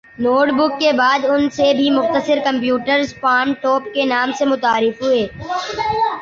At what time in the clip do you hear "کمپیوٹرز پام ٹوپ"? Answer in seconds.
2.45-3.93